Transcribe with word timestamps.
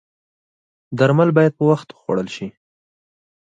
درمل 0.99 1.29
باید 1.37 1.53
په 1.57 1.63
وخت 1.69 1.87
وخوړل 1.91 2.27
شي 2.35 2.47